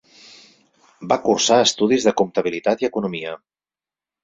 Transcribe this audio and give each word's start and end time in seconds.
Va 1.11 1.17
cursar 1.25 1.59
estudis 1.67 2.09
de 2.09 2.15
comptabilitat 2.23 2.85
i 2.87 2.91
economia. 2.91 3.39